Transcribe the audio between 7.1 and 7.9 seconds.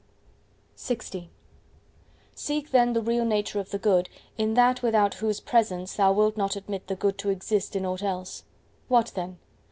to exist in